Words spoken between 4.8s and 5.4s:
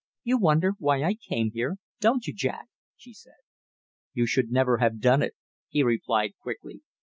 done it!"